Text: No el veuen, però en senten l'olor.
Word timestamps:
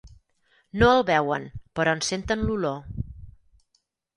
No 0.83 0.87
el 0.93 1.03
veuen, 1.09 1.45
però 1.81 1.95
en 1.99 2.03
senten 2.09 2.47
l'olor. 2.49 2.81